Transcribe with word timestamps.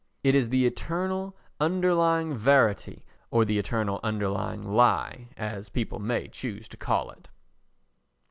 It 0.23 0.33
is 0.33 0.49
the 0.49 0.65
eternal 0.65 1.37
underlying 1.59 2.33
verity 2.35 3.05
or 3.29 3.45
the 3.45 3.59
eternal 3.59 3.99
underlying 4.01 4.63
lie, 4.63 5.29
as 5.37 5.69
people 5.69 5.99
may 5.99 6.27
choose 6.27 6.67
to 6.69 6.75
call 6.77 7.11
it. 7.11 7.27